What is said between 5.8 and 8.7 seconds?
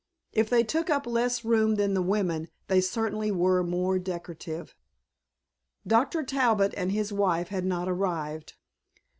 Dr. Talbot and his wife had not arrived.